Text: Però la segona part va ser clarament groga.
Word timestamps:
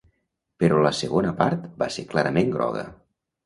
Però 0.63 0.79
la 0.85 0.93
segona 1.01 1.35
part 1.43 1.69
va 1.85 1.93
ser 1.99 2.09
clarament 2.17 2.53
groga. 2.59 2.91